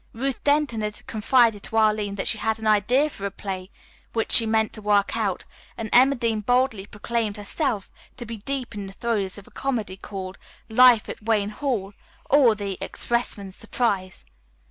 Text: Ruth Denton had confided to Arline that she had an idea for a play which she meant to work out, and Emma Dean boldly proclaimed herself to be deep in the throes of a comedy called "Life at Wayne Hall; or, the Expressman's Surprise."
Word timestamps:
Ruth 0.13 0.43
Denton 0.43 0.81
had 0.81 1.05
confided 1.05 1.61
to 1.61 1.77
Arline 1.77 2.15
that 2.15 2.25
she 2.27 2.39
had 2.39 2.57
an 2.57 2.65
idea 2.65 3.07
for 3.07 3.27
a 3.27 3.29
play 3.29 3.69
which 4.13 4.31
she 4.31 4.47
meant 4.47 4.73
to 4.73 4.81
work 4.81 5.15
out, 5.15 5.45
and 5.77 5.91
Emma 5.93 6.15
Dean 6.15 6.39
boldly 6.41 6.87
proclaimed 6.87 7.37
herself 7.37 7.91
to 8.17 8.25
be 8.25 8.37
deep 8.37 8.73
in 8.73 8.87
the 8.87 8.93
throes 8.93 9.37
of 9.37 9.45
a 9.45 9.51
comedy 9.51 9.97
called 9.97 10.39
"Life 10.69 11.07
at 11.07 11.21
Wayne 11.21 11.51
Hall; 11.51 11.93
or, 12.27 12.55
the 12.55 12.79
Expressman's 12.81 13.55
Surprise." 13.57 14.25